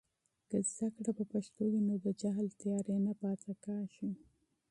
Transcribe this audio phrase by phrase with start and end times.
[0.49, 4.09] که علم په پښتو وي، نو د جهل تیارې نه پاتې کیږي.